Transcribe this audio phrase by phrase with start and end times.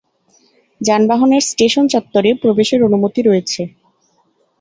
[0.81, 3.61] যানবাহনের স্টেশন চত্বরে প্রবেশের অনুমতি রয়েছে।